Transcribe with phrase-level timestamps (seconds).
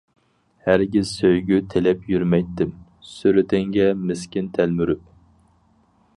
[0.67, 2.73] ھەرگىز سۆيگۈ تىلەپ يۈرمەيتتىم،
[3.11, 5.07] سۈرىتىڭگە مىسكىن تەلمۈرۈپ.